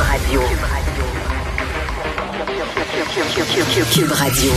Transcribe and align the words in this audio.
Radio. 0.00 0.40
Cube 3.92 4.12
Radio. 4.12 4.50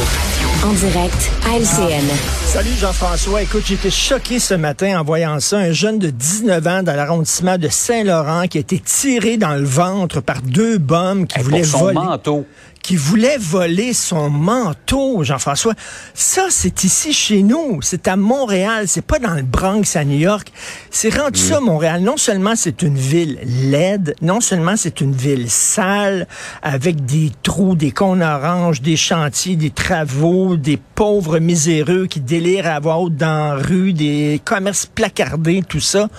En 0.66 0.72
direct 0.74 1.32
à 1.46 1.58
LCN. 1.58 2.06
Salut 2.46 2.70
Jean-François. 2.80 3.42
Écoute, 3.42 3.64
j'étais 3.66 3.90
choqué 3.90 4.40
ce 4.40 4.54
matin 4.54 5.00
en 5.00 5.04
voyant 5.04 5.40
ça. 5.42 5.58
Un 5.58 5.72
jeune 5.74 6.00
de 6.00 6.10
19 6.10 6.68
ans 6.68 6.84
dans 6.84 6.96
l'arrondissement 6.96 7.58
de 7.58 7.68
Saint-Laurent 7.68 8.48
qui 8.48 8.58
a 8.60 8.62
été 8.62 8.80
tiré 8.80 9.38
dans 9.38 9.56
le 9.56 9.66
ventre 9.66 10.22
par 10.22 10.42
deux 10.42 10.78
bombes 10.78 11.28
qui 11.28 11.40
Hey, 11.40 11.44
voulaient 11.44 11.62
pour 11.62 11.70
son 11.72 11.80
voler. 11.80 11.94
manteau. 11.96 12.46
Qui 12.84 12.98
voulaient 12.98 13.38
voler 13.38 13.94
son 13.94 14.30
manteau, 14.30 15.24
Jean-François. 15.24 15.74
Ça, 16.14 16.48
c'est 16.50 16.84
ici 16.84 17.14
chez 17.14 17.42
nous. 17.42 17.82
C'est 17.82 18.10
à 18.10 18.18
Montréal. 18.18 18.90
C'est 18.90 19.06
pas 19.06 19.20
dans 19.20 19.34
le 19.34 19.42
Bronx 19.42 19.96
à 19.96 20.04
New 20.04 20.18
York. 20.18 20.52
C'est 20.92 21.18
rendu 21.18 21.40
ça, 21.40 21.62
Montréal. 21.62 22.02
Non 22.02 22.18
seulement 22.18 22.58
c'est 22.58 22.82
une 22.82 22.98
ville 22.98 23.40
laide, 23.46 24.16
non 24.22 24.42
seulement 24.42 24.76
c'est 24.76 25.00
une 25.00 25.16
ville 25.16 25.50
sale, 25.50 26.28
avec 26.62 27.06
des 27.06 27.32
trous, 27.42 27.76
des 27.76 27.92
cônes 27.92 28.22
oranges, 28.22 28.82
des 28.82 28.98
chantiers, 28.98 29.56
des 29.56 29.72
travaux, 29.72 30.58
des 30.58 30.78
pauvres 30.78 31.40
miséreux 31.40 32.08
qui 32.08 32.20
délirent 32.20 32.68
à 32.68 32.82
haute 32.82 33.16
dans 33.16 33.56
la 33.56 33.64
rue, 33.64 33.94
des 33.94 34.42
commerces 34.44 34.86
placardés, 34.86 35.64
tout 35.68 35.80
ça. 35.80 36.10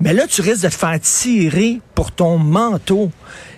Mais 0.00 0.12
là, 0.12 0.26
tu 0.26 0.42
risques 0.42 0.62
de 0.62 0.68
te 0.68 0.74
faire 0.74 1.00
tirer 1.00 1.80
pour 1.94 2.12
ton 2.12 2.38
manteau. 2.38 3.10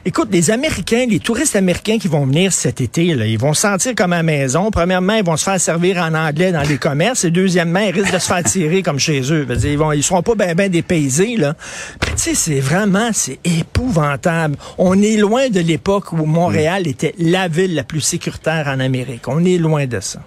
Écoute, 0.05 0.29
les 0.31 0.51
Américains, 0.51 1.07
les 1.09 1.19
touristes 1.19 1.57
américains 1.57 1.99
qui 1.99 2.09
vont 2.09 2.25
venir 2.25 2.53
cet 2.53 2.81
été, 2.81 3.05
ils 3.05 3.39
vont 3.39 3.53
se 3.53 3.63
sentir 3.63 3.95
comme 3.95 4.13
à 4.13 4.19
la 4.19 4.23
maison. 4.23 4.71
Premièrement, 4.71 5.15
ils 5.15 5.25
vont 5.25 5.37
se 5.37 5.45
faire 5.45 5.61
servir 5.61 5.99
en 5.99 6.15
anglais 6.15 6.53
dans 6.53 6.63
les 6.63 6.79
commerces. 6.79 7.25
Et 7.25 7.31
deuxièmement, 7.31 7.81
ils 7.81 7.91
risquent 7.91 8.15
de 8.15 8.19
se 8.19 8.29
faire 8.29 8.45
tirer 8.45 8.83
comme 8.83 8.99
chez 8.99 9.21
eux. 9.33 9.47
Ils 9.65 9.77
vont, 9.77 9.93
ils 9.93 10.03
seront 10.03 10.23
pas 10.23 10.35
bien 10.35 10.55
ben 10.55 10.71
dépaysés, 10.71 11.37
là. 11.37 11.55
Tu 12.01 12.13
sais, 12.17 12.35
c'est 12.35 12.61
vraiment, 12.61 13.11
c'est 13.13 13.39
épouvantable. 13.45 14.57
On 14.79 15.01
est 15.03 15.17
loin 15.17 15.49
de 15.49 15.61
l'époque 15.61 16.13
où 16.13 16.25
Montréal 16.25 16.87
était 16.87 17.15
la 17.19 17.49
ville 17.49 17.75
la 17.75 17.83
plus 17.83 18.01
sécuritaire 18.01 18.69
en 18.69 18.81
Amérique. 18.81 19.27
On 19.27 19.45
est 19.45 19.59
loin 19.59 19.87
de 19.87 20.01
ça. 20.01 20.21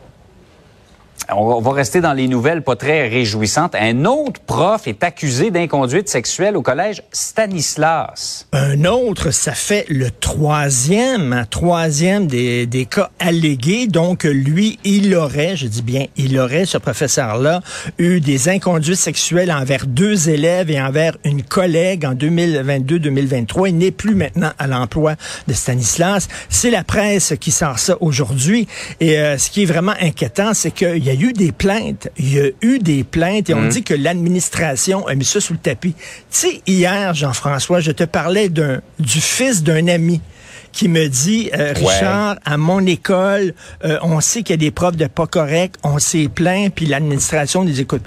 On 1.29 1.61
va- 1.61 1.71
rester 1.71 2.01
dans 2.01 2.13
les 2.13 2.27
nouvelles 2.27 2.61
pas 2.63 2.75
très 2.75 3.07
réjouissantes. 3.07 3.75
Un 3.75 4.05
autre 4.05 4.41
prof 4.45 4.87
est 4.87 5.03
accusé 5.03 5.51
d'inconduite 5.51 6.09
sexuelle 6.09 6.57
au 6.57 6.61
collège 6.61 7.01
Stanislas. 7.11 8.47
Un 8.51 8.83
autre, 8.85 9.31
ça 9.31 9.53
fait 9.53 9.85
le 9.89 10.09
troisième, 10.11 11.31
hein, 11.33 11.45
troisième 11.49 12.27
des, 12.27 12.65
des 12.65 12.85
cas 12.85 13.09
allégués. 13.19 13.87
Donc, 13.87 14.23
lui, 14.23 14.79
il 14.83 15.15
aurait, 15.15 15.55
je 15.55 15.67
dis 15.67 15.81
bien, 15.81 16.05
il 16.17 16.37
aurait, 16.39 16.65
ce 16.65 16.77
professeur-là, 16.77 17.61
eu 17.97 18.19
des 18.19 18.49
inconduites 18.49 18.97
sexuelles 18.97 19.51
envers 19.51 19.85
deux 19.87 20.29
élèves 20.29 20.69
et 20.71 20.81
envers 20.81 21.17
une 21.23 21.43
collègue 21.43 22.05
en 22.05 22.13
2022-2023. 22.15 23.69
Il 23.69 23.77
n'est 23.77 23.91
plus 23.91 24.15
maintenant 24.15 24.51
à 24.59 24.67
l'emploi 24.67 25.15
de 25.47 25.53
Stanislas. 25.53 26.27
C'est 26.49 26.71
la 26.71 26.83
presse 26.83 27.33
qui 27.39 27.51
sort 27.51 27.79
ça 27.79 27.95
aujourd'hui. 28.01 28.67
Et 28.99 29.17
euh, 29.19 29.37
ce 29.37 29.49
qui 29.49 29.63
est 29.63 29.65
vraiment 29.65 29.93
inquiétant, 30.01 30.53
c'est 30.53 30.71
qu'il 30.71 31.03
y 31.03 31.09
a 31.09 31.10
eu 31.13 31.33
des 31.33 31.51
plaintes. 31.51 32.09
Il 32.17 32.33
y 32.33 32.39
a 32.39 32.49
eu 32.61 32.79
des 32.79 33.03
plaintes 33.03 33.49
et 33.49 33.53
on 33.53 33.67
dit 33.67 33.83
que 33.83 33.93
l'administration 33.93 35.07
a 35.07 35.15
mis 35.15 35.25
ça 35.25 35.41
sous 35.41 35.53
le 35.53 35.59
tapis. 35.59 35.93
Tu 35.93 36.03
sais, 36.29 36.61
hier, 36.67 37.13
Jean-François, 37.13 37.79
je 37.79 37.91
te 37.91 38.03
parlais 38.03 38.49
d'un 38.49 38.81
du 38.99 39.21
fils 39.21 39.63
d'un 39.63 39.87
ami 39.87 40.21
qui 40.71 40.87
me 40.87 41.07
dit, 41.07 41.49
euh, 41.53 41.73
Richard, 41.75 42.37
à 42.45 42.57
mon 42.57 42.85
école, 42.85 43.53
euh, 43.83 43.97
on 44.03 44.21
sait 44.21 44.41
qu'il 44.41 44.53
y 44.53 44.53
a 44.53 44.57
des 44.57 44.71
profs 44.71 44.95
de 44.95 45.07
pas 45.07 45.27
corrects, 45.27 45.75
on 45.83 45.99
s'est 45.99 46.29
plaint, 46.33 46.73
puis 46.73 46.85
l'administration 46.85 47.63
nous 47.63 47.79
écoute. 47.79 48.03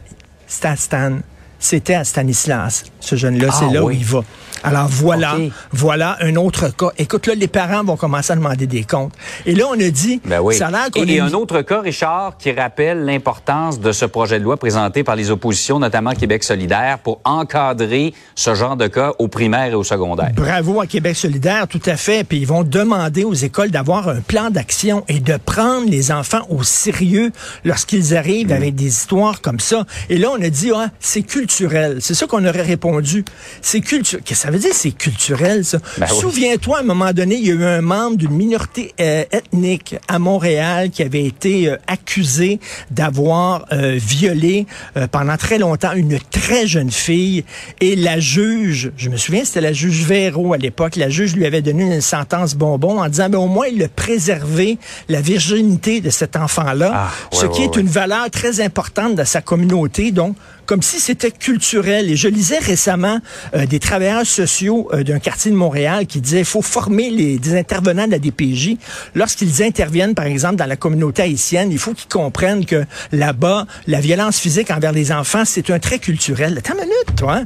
À 0.62 0.77
Stan. 0.77 1.18
C'était 1.64 1.94
à 1.94 2.04
Stanislas, 2.04 2.84
ce 3.00 3.16
jeune-là. 3.16 3.48
Ah, 3.50 3.56
c'est 3.58 3.72
là 3.72 3.82
où 3.82 3.90
il 3.90 4.04
va. 4.04 4.20
Alors 4.62 4.86
voilà, 4.88 5.36
voilà 5.72 6.16
un 6.20 6.36
autre 6.36 6.68
cas. 6.74 6.90
Écoute, 6.96 7.26
là, 7.26 7.34
les 7.34 7.48
parents 7.48 7.82
vont 7.84 7.96
commencer 7.96 8.32
à 8.32 8.36
demander 8.36 8.66
des 8.66 8.82
comptes. 8.84 9.12
Et 9.44 9.54
là, 9.54 9.64
on 9.70 9.78
a 9.80 9.88
dit, 9.90 10.20
Ben 10.24 10.40
oui. 10.40 10.54
ça 10.56 10.68
a 10.68 10.70
l'air 10.70 10.90
qu'on 10.90 11.04
Et, 11.04 11.20
un 11.20 11.32
autre 11.32 11.60
cas, 11.62 11.80
Richard, 11.80 12.36
qui 12.38 12.50
rappelle 12.52 13.04
l'importance 13.04 13.78
de 13.80 13.92
ce 13.92 14.05
projet 14.06 14.39
de 14.39 14.44
loi 14.44 14.56
présenté 14.58 15.05
par 15.05 15.16
les 15.16 15.30
oppositions, 15.30 15.78
notamment 15.78 16.12
Québec 16.12 16.44
solidaire, 16.44 16.98
pour 16.98 17.20
encadrer 17.24 18.12
ce 18.34 18.55
genre 18.55 18.77
de 18.77 18.86
cas 18.86 19.12
au 19.18 19.28
primaire 19.28 19.72
et 19.72 19.74
au 19.74 19.84
secondaire. 19.84 20.33
Bravo 20.34 20.80
à 20.80 20.86
Québec 20.86 21.16
solidaire, 21.16 21.66
tout 21.66 21.83
à 21.86 21.96
fait. 21.96 22.24
Puis 22.24 22.39
ils 22.39 22.46
vont 22.46 22.62
demander 22.62 23.24
aux 23.24 23.34
écoles 23.34 23.70
d'avoir 23.70 24.08
un 24.08 24.20
plan 24.20 24.50
d'action 24.50 25.05
et 25.08 25.20
de 25.20 25.36
prendre 25.36 25.89
les 25.90 26.10
enfants 26.12 26.42
au 26.50 26.62
sérieux 26.62 27.33
lorsqu'ils 27.64 28.14
arrivent 28.16 28.48
Mm. 28.48 28.52
avec 28.52 28.74
des 28.74 28.86
histoires 28.89 29.40
comme 29.42 29.60
ça. 29.60 29.84
Et 30.10 30.16
là, 30.18 30.28
on 30.30 30.42
a 30.42 30.48
dit, 30.50 30.70
ah, 30.74 30.89
c'est 31.00 31.22
culturel. 31.22 31.53
C'est 32.00 32.14
ça 32.14 32.26
qu'on 32.26 32.44
aurait 32.44 32.62
répondu. 32.62 33.24
C'est 33.62 33.80
culturel. 33.80 34.22
Qu'est-ce 34.24 34.40
que 34.40 34.46
ça 34.46 34.50
veut 34.50 34.58
dire, 34.58 34.74
c'est 34.74 34.90
culturel, 34.90 35.64
ça? 35.64 35.78
Ben. 35.98 36.06
Souviens-toi, 36.06 36.78
à 36.78 36.80
un 36.80 36.84
moment 36.84 37.12
donné, 37.12 37.36
il 37.36 37.46
y 37.46 37.50
a 37.50 37.54
eu 37.54 37.64
un 37.64 37.80
membre 37.80 38.16
d'une 38.16 38.32
minorité 38.32 38.94
euh, 39.00 39.24
ethnique 39.32 39.96
à 40.08 40.18
Montréal 40.18 40.90
qui 40.90 41.02
avait 41.02 41.24
été 41.24 41.68
euh, 41.68 41.76
accusé 41.86 42.60
d'avoir 42.90 43.66
euh, 43.72 43.94
violé 43.96 44.66
pendant 45.10 45.36
très 45.36 45.58
longtemps 45.58 45.92
une 45.94 46.18
très 46.30 46.66
jeune 46.66 46.90
fille. 46.90 47.44
Et 47.80 47.96
la 47.96 48.18
juge, 48.20 48.92
je 48.96 49.08
me 49.08 49.16
souviens, 49.16 49.44
c'était 49.44 49.60
la 49.60 49.72
juge 49.72 50.04
Véro 50.04 50.52
à 50.52 50.58
l'époque, 50.58 50.96
la 50.96 51.08
juge 51.08 51.34
lui 51.34 51.46
avait 51.46 51.62
donné 51.62 51.84
une 51.84 52.00
sentence 52.00 52.54
bonbon 52.54 53.00
en 53.00 53.08
disant, 53.08 53.28
ben, 53.28 53.38
au 53.38 53.46
moins, 53.46 53.66
il 53.66 53.82
a 53.82 53.88
préservé 53.88 54.78
la 55.08 55.20
virginité 55.20 56.00
de 56.00 56.10
cet 56.10 56.36
enfant-là, 56.36 56.92
Ah, 56.94 57.10
ouais, 57.32 57.38
ce 57.40 57.46
qui 57.46 57.60
ouais, 57.60 57.66
est 57.66 57.76
ouais. 57.76 57.82
une 57.82 57.88
valeur 57.88 58.30
très 58.30 58.60
importante 58.60 59.14
dans 59.14 59.24
sa 59.24 59.40
communauté. 59.40 60.10
Donc, 60.10 60.36
comme 60.67 60.83
si 60.83 61.01
c'était 61.01 61.30
culturel. 61.30 62.11
Et 62.11 62.17
je 62.17 62.29
lisais 62.29 62.58
récemment 62.58 63.19
euh, 63.55 63.67
des 63.67 63.79
travailleurs 63.80 64.27
sociaux 64.27 64.89
euh, 64.92 65.02
d'un 65.02 65.19
quartier 65.19 65.51
de 65.51 65.57
Montréal 65.57 66.07
qui 66.07 66.20
disaient 66.20 66.41
il 66.41 66.45
faut 66.45 66.63
former 66.63 67.11
les 67.11 67.39
des 67.39 67.57
intervenants 67.57 68.07
de 68.07 68.13
la 68.13 68.19
DPJ 68.19 68.77
lorsqu'ils 69.14 69.63
interviennent, 69.63 70.14
par 70.14 70.27
exemple, 70.27 70.57
dans 70.57 70.67
la 70.67 70.77
communauté 70.77 71.23
haïtienne. 71.23 71.70
Il 71.73 71.79
faut 71.79 71.92
qu'ils 71.95 72.08
comprennent 72.08 72.64
que 72.64 72.85
là-bas, 73.13 73.67
la 73.86 74.01
violence 74.01 74.39
physique 74.39 74.70
envers 74.70 74.92
les 74.92 75.13
enfants, 75.13 75.45
c'est 75.45 75.70
un 75.70 75.79
trait 75.79 75.98
culturel. 75.98 76.57
Attends 76.58 76.75
une 76.75 76.81
minute, 76.81 77.17
toi. 77.17 77.36
hein? 77.39 77.45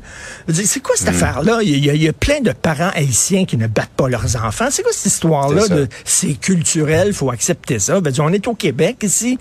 C'est 0.53 0.81
quoi 0.81 0.95
Hmm. 0.95 0.99
cette 0.99 1.09
affaire-là? 1.09 1.61
Il 1.63 1.85
y, 1.85 1.91
a, 1.91 1.95
il 1.95 2.03
y 2.03 2.09
a 2.09 2.13
plein 2.13 2.41
de 2.41 2.53
parents 2.53 2.91
haïtiens 2.95 3.45
qui 3.45 3.57
ne 3.57 3.67
battent 3.67 3.91
pas 3.97 4.09
leurs 4.09 4.37
enfants. 4.45 4.67
C'est 4.71 4.83
quoi 4.83 4.93
cette 4.93 5.07
histoire-là 5.13 5.69
de 5.69 5.89
c'est 6.05 6.35
culturel, 6.35 7.13
faut 7.13 7.31
accepter 7.31 7.79
ça? 7.79 8.01
Dire, 8.01 8.25
on 8.25 8.33
est 8.33 8.47
au 8.49 8.55
Québec 8.55 8.97
ici. 9.03 9.39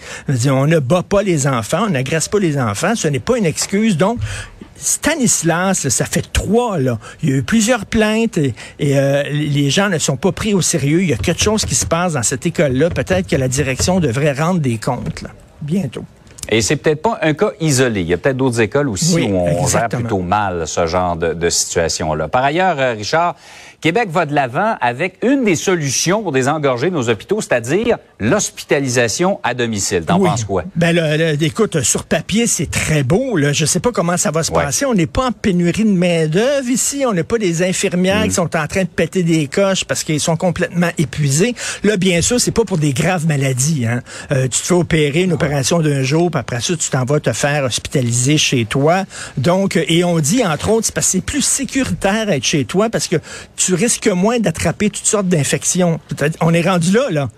On 0.49 0.65
ne 0.67 0.79
bat 0.79 1.03
pas 1.03 1.23
les 1.23 1.47
enfants, 1.47 1.85
on 1.87 1.89
n'agresse 1.91 2.27
pas 2.27 2.39
les 2.39 2.57
enfants. 2.57 2.93
Ce 2.95 3.07
n'est 3.07 3.19
pas 3.19 3.37
une 3.37 3.45
excuse. 3.45 3.66
Donc, 3.97 4.19
Stanislas, 4.75 5.89
ça 5.89 6.05
fait 6.05 6.31
trois, 6.31 6.77
là. 6.77 6.99
Il 7.23 7.29
y 7.29 7.33
a 7.33 7.35
eu 7.37 7.43
plusieurs 7.43 7.85
plaintes 7.85 8.37
et, 8.37 8.53
euh, 8.81 9.23
les 9.23 9.69
gens 9.69 9.89
ne 9.89 9.97
sont 9.97 10.17
pas 10.17 10.31
pris 10.31 10.53
au 10.53 10.61
sérieux. 10.61 11.01
Il 11.01 11.09
y 11.09 11.13
a 11.13 11.17
quelque 11.17 11.41
chose 11.41 11.65
qui 11.65 11.75
se 11.75 11.85
passe 11.85 12.13
dans 12.13 12.23
cette 12.23 12.45
école-là. 12.45 12.89
Peut-être 12.89 13.27
que 13.27 13.35
la 13.35 13.47
direction 13.47 13.99
devrait 13.99 14.33
rendre 14.33 14.59
des 14.59 14.77
comptes. 14.77 15.23
Bientôt. 15.61 16.05
Et 16.49 16.61
c'est 16.61 16.75
peut-être 16.77 17.01
pas 17.01 17.19
un 17.21 17.33
cas 17.33 17.51
isolé. 17.59 18.01
Il 18.01 18.07
y 18.07 18.13
a 18.13 18.17
peut-être 18.17 18.37
d'autres 18.37 18.61
écoles 18.61 18.89
aussi 18.89 19.15
Oui, 19.15 19.27
où 19.31 19.35
on 19.37 19.47
gère 19.47 19.61
exactement. 19.63 20.01
plutôt 20.01 20.19
mal 20.21 20.63
ce 20.67 20.87
genre 20.87 21.15
de, 21.15 21.33
de 21.33 21.49
situation-là. 21.49 22.27
Par 22.29 22.43
ailleurs, 22.43 22.77
euh, 22.79 22.93
Richard, 22.93 23.35
Québec 23.81 24.09
va 24.09 24.25
de 24.25 24.33
l'avant 24.33 24.75
avec 24.81 25.17
une 25.23 25.43
des 25.43 25.55
solutions 25.55 26.23
pour 26.23 26.31
désengorger 26.31 26.89
nos 26.89 27.09
hôpitaux, 27.09 27.41
c'est-à-dire 27.41 27.97
l'hospitalisation 28.19 29.39
à 29.43 29.53
domicile. 29.53 30.03
T'en 30.05 30.19
Oui. 30.19 30.29
penses 30.29 30.43
quoi? 30.45 30.63
Ben 30.75 30.93
là, 30.95 31.33
écoute, 31.39 31.81
sur 31.81 32.03
papier, 32.05 32.47
c'est 32.47 32.71
très 32.71 33.03
beau. 33.03 33.37
Là. 33.37 33.53
Je 33.53 33.65
sais 33.65 33.79
pas 33.79 33.91
comment 33.91 34.17
ça 34.17 34.31
va 34.31 34.41
se 34.43 34.51
Ouais. 34.51 34.63
passer. 34.63 34.85
On 34.85 34.93
n'est 34.95 35.05
pas 35.05 35.27
en 35.27 35.31
pénurie 35.31 35.83
de 35.83 35.91
main-d'œuvre 35.91 36.67
ici. 36.69 37.03
On 37.07 37.13
n'a 37.13 37.23
pas 37.23 37.37
des 37.37 37.61
infirmières 37.63 38.21
Mm. 38.25 38.29
qui 38.29 38.33
sont 38.33 38.55
en 38.55 38.67
train 38.67 38.83
de 38.83 38.87
péter 38.89 39.21
des 39.23 39.47
coches 39.47 39.85
parce 39.85 40.03
qu'ils 40.03 40.19
sont 40.19 40.37
complètement 40.37 40.89
épuisés. 40.97 41.53
Là, 41.83 41.97
bien 41.97 42.21
sûr, 42.21 42.39
c'est 42.39 42.51
pas 42.51 42.65
pour 42.65 42.77
des 42.79 42.93
graves 42.93 43.27
maladies. 43.27 43.85
Hein. 43.85 44.01
Euh, 44.31 44.43
tu 44.43 44.49
te 44.61 44.65
fais 44.65 44.73
opérer 44.73 45.23
une 45.23 45.33
opération 45.33 45.79
d'un 45.81 46.01
jour, 46.03 46.31
puis 46.43 46.55
après 46.55 46.61
ça, 46.61 46.75
tu 46.75 46.89
t'en 46.89 47.05
vas 47.05 47.19
te 47.19 47.33
faire 47.33 47.63
hospitaliser 47.63 48.37
chez 48.37 48.65
toi. 48.65 49.05
Donc, 49.37 49.75
euh, 49.75 49.83
et 49.87 50.03
on 50.03 50.19
dit, 50.19 50.45
entre 50.45 50.69
autres, 50.69 50.87
c'est 50.87 50.93
parce 50.93 51.07
que 51.07 51.11
c'est 51.13 51.21
plus 51.21 51.41
sécuritaire 51.41 52.29
être 52.29 52.43
chez 52.43 52.65
toi 52.65 52.89
parce 52.89 53.07
que 53.07 53.17
tu 53.55 53.73
risques 53.73 54.07
moins 54.07 54.39
d'attraper 54.39 54.89
toutes 54.89 55.05
sortes 55.05 55.27
d'infections. 55.27 55.99
On 56.41 56.53
est 56.53 56.61
rendu 56.61 56.91
là, 56.91 57.09
là. 57.09 57.29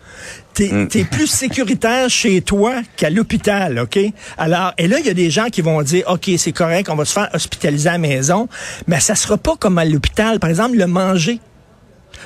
T'es 0.54 0.88
es 0.96 1.04
plus 1.06 1.28
sécuritaire 1.28 2.10
chez 2.10 2.42
toi 2.42 2.82
qu'à 2.98 3.10
l'hôpital, 3.10 3.80
OK? 3.80 3.98
Alors, 4.38 4.74
et 4.78 4.88
là, 4.88 5.00
il 5.00 5.06
y 5.06 5.10
a 5.10 5.14
des 5.14 5.30
gens 5.30 5.46
qui 5.46 5.62
vont 5.62 5.82
dire, 5.84 6.04
OK, 6.08 6.30
c'est 6.38 6.52
correct, 6.52 6.90
on 6.90 6.96
va 6.96 7.06
se 7.06 7.14
faire 7.14 7.30
hospitaliser 7.34 7.90
à 7.90 7.94
la 7.94 7.98
maison, 8.00 8.50
mais 8.88 9.00
ça 9.00 9.16
sera 9.16 9.38
pas 9.38 9.56
comme 9.56 9.78
à 9.78 9.86
l'hôpital. 9.86 10.40
Par 10.40 10.50
exemple, 10.50 10.76
le 10.76 10.88
manger. 10.88 11.40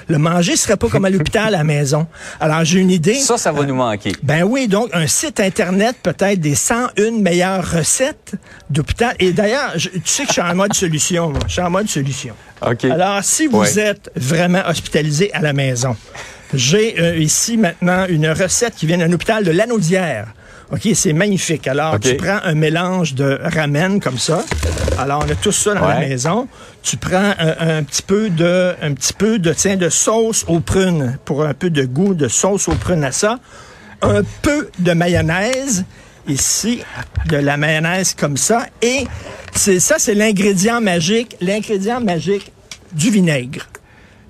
Le 0.08 0.18
manger 0.18 0.56
serait 0.56 0.78
pas 0.78 0.88
comme 0.90 1.06
à 1.06 1.10
l'hôpital 1.10 1.48
à 1.48 1.58
la 1.58 1.64
maison. 1.64 2.08
Alors, 2.40 2.64
j'ai 2.66 2.80
une 2.80 2.92
idée. 2.92 3.16
Ça, 3.16 3.38
ça 3.38 3.52
va 3.52 3.64
nous 3.66 3.76
manquer. 3.76 4.12
Ben 4.24 4.44
oui, 4.44 4.68
donc 4.68 4.90
un 4.94 5.08
site 5.08 5.40
internet 5.40 5.96
peut-être 6.04 6.40
des 6.40 6.56
101 6.56 7.12
meilleures 7.20 7.70
recettes 7.72 8.34
d'hôpital. 8.70 9.16
Et 9.20 9.32
d'ailleurs, 9.34 9.74
tu 9.78 9.90
sais 10.06 10.24
que 10.24 10.30
je 10.30 10.34
suis 10.34 10.42
en 10.42 10.56
mode 10.56 10.74
solution. 10.74 11.30
Moi. 11.30 11.40
Je 11.48 11.54
suis 11.54 11.62
en 11.62 11.70
mode 11.70 11.90
solution. 11.90 12.34
OK. 12.66 12.86
Alors, 12.86 13.24
si 13.24 13.48
vous 13.48 13.60
Ouais. 13.60 13.80
êtes 13.80 14.10
vraiment 14.16 14.62
hospitalisé 14.68 15.34
à 15.34 15.42
la 15.42 15.54
maison, 15.54 15.96
j'ai 16.54 17.00
euh, 17.00 17.18
ici 17.18 17.58
maintenant 17.58 18.06
une 18.08 18.30
recette 18.30 18.76
qui 18.76 18.86
vient 18.86 18.98
d'un 18.98 19.12
hôpital 19.12 19.44
de 19.44 19.52
Lanaudière. 19.52 20.28
OK, 20.72 20.88
c'est 20.96 21.14
magnifique. 21.14 21.68
Alors, 21.68 22.00
tu 22.00 22.16
prends 22.16 22.40
un 22.44 22.56
mélange 22.56 23.14
de 23.14 23.40
ramen 23.44 24.00
comme 24.00 24.18
ça. 24.18 24.44
Alors, 25.00 25.24
on 25.26 25.32
a 25.32 25.36
tout 25.36 25.52
ça 25.52 25.74
dans 25.74 25.88
la 25.88 26.00
maison. 26.00 26.48
Tu 26.82 26.98
prends 26.98 27.34
un, 27.38 27.78
un 27.78 27.84
petit 27.84 28.02
peu 28.02 28.30
de, 28.30 28.76
un 28.82 28.94
petit 28.94 29.14
peu 29.14 29.40
de, 29.40 29.54
tiens, 29.54 29.76
de 29.76 29.90
sauce 29.90 30.46
aux 30.48 30.60
prunes 30.60 31.18
pour 31.26 31.44
un 31.44 31.54
peu 31.54 31.70
de 31.70 31.84
goût 31.84 32.14
de 32.14 32.28
sauce 32.28 32.68
aux 32.68 32.76
prunes 32.76 33.04
à 33.04 33.12
ça. 33.12 33.40
Un 34.02 34.22
peu 34.42 34.70
de 34.80 34.94
mayonnaise. 34.94 35.86
Ici, 36.26 36.82
de 37.26 37.36
la 37.36 37.58
mayonnaise 37.58 38.16
comme 38.18 38.38
ça. 38.38 38.68
Et 38.82 39.06
c'est 39.54 39.82
ça, 39.82 39.96
c'est 39.98 40.14
l'ingrédient 40.14 40.80
magique. 40.80 41.36
L'ingrédient 41.42 42.00
magique 42.00 42.52
du 42.94 43.10
vinaigre. 43.10 43.68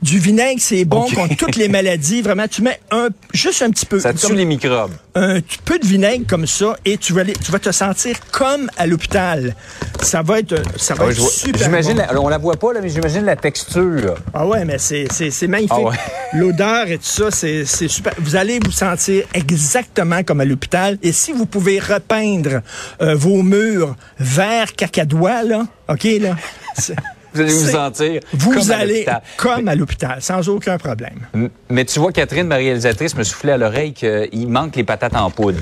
Du 0.03 0.19
vinaigre, 0.19 0.59
c'est 0.61 0.83
bon 0.83 1.07
contre 1.09 1.35
toutes 1.37 1.55
les 1.55 1.69
maladies. 1.69 2.21
Vraiment, 2.21 2.47
tu 2.47 2.61
mets 2.61 2.79
un, 2.91 3.07
juste 3.33 3.61
un 3.61 3.69
petit 3.69 3.85
peu. 3.85 3.99
Ça 4.01 4.13
tue 4.13 4.27
comme- 4.27 4.35
les 4.35 4.43
microbes. 4.45 4.91
un 5.15 5.39
peu 5.63 5.79
de 5.79 5.85
vinaigre 5.87 6.25
comme 6.27 6.45
ça 6.45 6.75
et 6.83 6.97
tu 6.97 7.13
vas, 7.13 7.21
aller- 7.21 7.33
tu 7.33 7.51
vas 7.51 7.59
te 7.59 7.71
sentir 7.71 8.15
comme 8.31 8.69
à 8.77 8.85
l'hôpital. 8.85 9.55
Ça 10.01 10.21
va 10.21 10.39
être, 10.39 10.61
ça 10.77 10.93
va 10.95 11.05
Ouais, 11.05 11.11
être 11.13 11.19
vois- 11.19 11.29
super 11.29 11.63
J'imagine, 11.63 12.05
bon. 12.13 12.25
on 12.25 12.27
la 12.29 12.37
voit 12.37 12.57
pas, 12.57 12.73
là, 12.73 12.81
mais 12.81 12.89
j'imagine 12.89 13.23
la 13.23 13.35
texture. 13.37 14.15
Ah 14.33 14.45
ouais, 14.45 14.65
mais 14.65 14.77
c'est, 14.77 15.07
magnifique. 15.47 15.71
Ah 15.71 15.79
ouais. 15.79 15.95
L'odeur 16.33 16.87
et 16.87 16.97
tout 16.97 17.05
ça, 17.05 17.31
c'est, 17.31 17.63
super. 17.65 18.13
Vous 18.19 18.35
allez 18.35 18.59
vous 18.59 18.71
sentir 18.71 19.23
exactement 19.33 20.21
comme 20.23 20.41
à 20.41 20.45
l'hôpital. 20.45 20.97
Et 21.01 21.11
si 21.13 21.31
vous 21.31 21.45
pouvez 21.45 21.79
repeindre 21.79 22.61
euh, 23.01 23.15
vos 23.15 23.41
murs 23.41 23.95
vert 24.19 24.73
cacadois, 24.75 25.43
là, 25.43 25.65
OK, 25.87 26.03
là, 26.19 26.35
Vous 27.33 27.41
allez 27.41 27.53
vous 27.53 27.69
sentir 27.69 28.21
vous 28.33 28.51
comme 28.53 28.71
à 28.71 28.75
allez 28.75 28.93
l'hôpital. 28.93 29.21
comme 29.37 29.67
à 29.67 29.75
l'hôpital, 29.75 30.21
sans 30.21 30.47
aucun 30.49 30.77
problème. 30.77 31.27
Mais 31.69 31.85
tu 31.85 31.99
vois, 31.99 32.11
Catherine, 32.11 32.47
ma 32.47 32.55
réalisatrice, 32.55 33.15
me 33.15 33.23
soufflait 33.23 33.53
à 33.53 33.57
l'oreille 33.57 33.93
qu'il 33.93 34.47
manque 34.49 34.75
les 34.75 34.83
patates 34.83 35.15
en 35.15 35.29
poudre. 35.31 35.59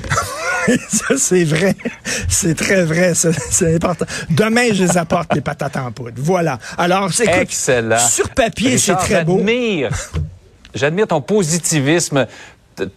ça, 0.89 1.15
c'est 1.18 1.44
vrai. 1.44 1.75
C'est 2.27 2.56
très 2.56 2.83
vrai, 2.83 3.13
ça. 3.15 3.29
C'est 3.33 3.75
important. 3.75 4.06
Demain, 4.29 4.73
je 4.73 4.83
les 4.83 4.97
apporte, 4.97 5.33
les 5.33 5.41
patates 5.41 5.77
en 5.77 5.91
poudre. 5.91 6.13
Voilà. 6.18 6.59
Alors, 6.77 7.12
c'est 7.12 7.25
Excellent. 7.27 7.97
Sur 7.97 8.29
papier, 8.29 8.77
c'est 8.77 8.95
très 8.95 9.24
beau. 9.24 9.38
J'admire, 9.38 9.89
j'admire 10.74 11.07
ton 11.07 11.21
positivisme, 11.21 12.27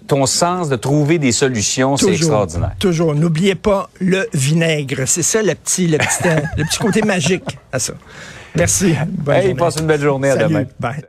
ton 0.07 0.27
sens 0.27 0.69
de 0.69 0.77
trouver 0.77 1.19
des 1.19 1.33
solutions, 1.33 1.97
c'est 1.97 2.13
extraordinaire. 2.13 2.73
Toujours. 2.79 3.15
N'oubliez 3.15 3.55
pas 3.55 3.91
le 4.01 4.29
vinaigre. 4.33 5.03
C'est 5.07 5.23
ça 5.23 5.43
le 5.43 5.55
petit, 5.55 5.87
le 5.87 5.99
petit, 5.99 6.29
euh, 6.29 6.41
le 6.57 6.65
petit 6.65 6.79
côté 6.79 7.03
magique 7.03 7.59
à 7.73 7.79
ça. 7.79 7.95
Merci. 8.57 8.95
Bonne 9.09 9.35
Hey, 9.35 9.43
journée. 9.49 9.59
passe 9.59 9.77
une 9.77 9.87
belle 9.87 10.01
journée, 10.01 10.31
à 10.31 10.35
Salut. 10.35 10.49
demain. 10.55 10.65
Bye. 10.79 11.05